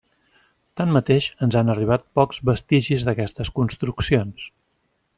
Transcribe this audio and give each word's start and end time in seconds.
Tanmateix, 0.79 1.27
ens 1.47 1.59
han 1.61 1.69
arribat 1.75 2.07
pocs 2.21 2.41
vestigis 2.51 3.09
d'aquestes 3.11 3.55
construccions. 3.61 4.53